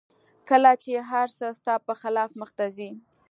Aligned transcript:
کله 0.49 0.71
چې 0.83 0.91
هر 1.11 1.27
څه 1.37 1.47
ستا 1.59 1.75
په 1.87 1.93
خلاف 2.01 2.29
مخته 2.41 2.65
ځي 2.75 2.89